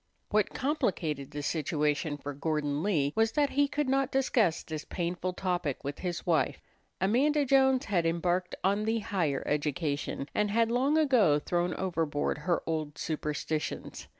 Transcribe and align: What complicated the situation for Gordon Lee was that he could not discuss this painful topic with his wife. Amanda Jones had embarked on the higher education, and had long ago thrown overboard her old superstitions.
What 0.29 0.55
complicated 0.55 1.29
the 1.29 1.43
situation 1.43 2.17
for 2.17 2.33
Gordon 2.33 2.81
Lee 2.81 3.13
was 3.15 3.33
that 3.33 3.51
he 3.51 3.67
could 3.67 3.87
not 3.87 4.09
discuss 4.11 4.63
this 4.63 4.83
painful 4.83 5.33
topic 5.33 5.83
with 5.83 5.99
his 5.99 6.25
wife. 6.25 6.59
Amanda 6.99 7.45
Jones 7.45 7.85
had 7.85 8.07
embarked 8.07 8.55
on 8.63 8.85
the 8.85 8.97
higher 8.97 9.43
education, 9.45 10.27
and 10.33 10.49
had 10.49 10.71
long 10.71 10.97
ago 10.97 11.37
thrown 11.37 11.75
overboard 11.75 12.39
her 12.39 12.63
old 12.65 12.97
superstitions. 12.97 14.07